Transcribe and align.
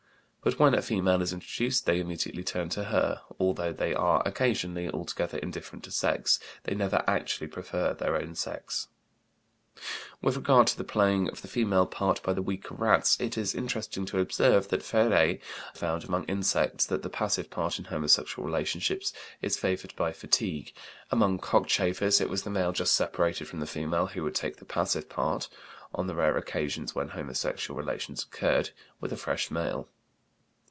But 0.43 0.57
when 0.57 0.73
a 0.73 0.81
female 0.81 1.21
is 1.21 1.33
introduced 1.33 1.85
they 1.85 1.99
immediately 1.99 2.43
turn 2.43 2.69
to 2.69 2.85
her; 2.85 3.21
although 3.39 3.71
they 3.71 3.93
are 3.93 4.23
occasionally 4.27 4.89
altogether 4.89 5.37
indifferent 5.37 5.83
to 5.83 5.91
sex, 5.91 6.39
they 6.63 6.73
never 6.73 7.03
actually 7.05 7.45
prefer 7.45 7.93
their 7.93 8.15
own 8.15 8.33
sex. 8.33 8.87
With 10.19 10.35
regard 10.37 10.65
to 10.65 10.77
the 10.79 10.83
playing 10.83 11.29
of 11.29 11.43
the 11.43 11.47
female 11.47 11.85
part 11.85 12.23
by 12.23 12.33
the 12.33 12.41
weaker 12.41 12.73
rats 12.73 13.21
it 13.21 13.37
is 13.37 13.53
interesting 13.53 14.03
to 14.07 14.19
observe 14.19 14.69
that 14.69 14.81
Féré 14.81 15.39
found 15.75 16.03
among 16.05 16.23
insects 16.23 16.87
that 16.87 17.03
the 17.03 17.09
passive 17.11 17.51
part 17.51 17.77
in 17.77 17.85
homosexual 17.85 18.43
relations 18.43 19.13
is 19.43 19.59
favored 19.59 19.95
by 19.95 20.11
fatigue; 20.11 20.73
among 21.11 21.37
cockchafers 21.37 22.19
it 22.19 22.31
was 22.31 22.41
the 22.41 22.49
male 22.49 22.71
just 22.71 22.93
separated 22.93 23.47
from 23.47 23.59
the 23.59 23.67
female 23.67 24.07
who 24.07 24.23
would 24.23 24.33
take 24.33 24.57
the 24.57 24.65
passive 24.65 25.07
part 25.07 25.49
(on 25.93 26.07
the 26.07 26.15
rare 26.15 26.35
occasions 26.35 26.95
when 26.95 27.09
homosexual 27.09 27.79
relations 27.79 28.23
occurred) 28.23 28.71
with 28.99 29.13
a 29.13 29.17
fresh 29.17 29.51
male. 29.51 29.87